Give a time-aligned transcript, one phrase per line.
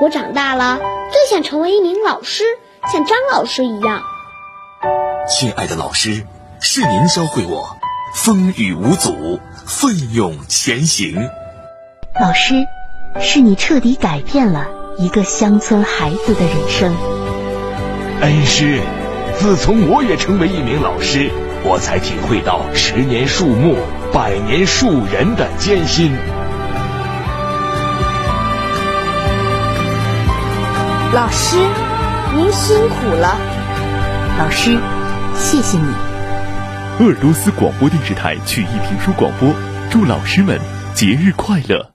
[0.00, 0.78] 我长大了
[1.12, 2.42] 最想成为一名老师，
[2.92, 4.02] 像张老师一样。
[5.28, 6.26] 亲爱的老师，
[6.60, 7.76] 是您教会我
[8.12, 11.30] 风雨无阻，奋勇前行。
[12.20, 12.54] 老师，
[13.20, 14.66] 是你彻底改变了
[14.98, 16.94] 一个乡村孩子的人生。
[18.20, 18.80] 恩师，
[19.38, 21.30] 自从我也成为一名老师，
[21.62, 23.76] 我才体会到十年树木，
[24.12, 26.12] 百年树人的艰辛。
[31.14, 31.56] 老师，
[32.34, 33.38] 您辛苦了。
[34.36, 34.76] 老师，
[35.36, 35.86] 谢谢你。
[36.98, 39.54] 鄂尔多斯广播电视台曲艺评书广播，
[39.92, 40.58] 祝老师们
[40.92, 41.93] 节日快乐。